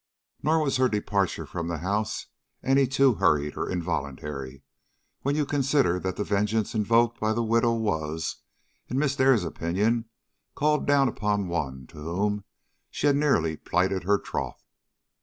Nor 0.41 0.63
was 0.63 0.77
her 0.77 0.89
departure 0.89 1.45
from 1.45 1.67
the 1.67 1.77
house 1.77 2.25
any 2.63 2.87
too 2.87 3.13
hurried 3.13 3.55
or 3.55 3.69
involuntary, 3.69 4.63
when 5.21 5.35
you 5.35 5.45
consider 5.45 5.99
that 5.99 6.15
the 6.15 6.23
vengeance 6.23 6.73
invoked 6.73 7.19
by 7.19 7.33
the 7.33 7.43
widow, 7.43 7.73
was, 7.75 8.37
in 8.87 8.97
Miss 8.97 9.15
Dare's 9.15 9.43
opinion, 9.43 10.05
called 10.55 10.87
down 10.87 11.07
upon 11.07 11.47
one 11.49 11.85
to 11.85 11.97
whom 11.99 12.45
she 12.89 13.05
had 13.05 13.15
nearly 13.15 13.55
plighted 13.55 14.01
her 14.05 14.17
troth. 14.17 14.63